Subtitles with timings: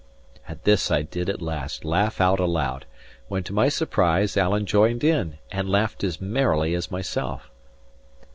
[0.47, 2.87] At this I did at last laugh out aloud,
[3.27, 7.51] when to my surprise, Alan joined in, and laughed as merrily as myself.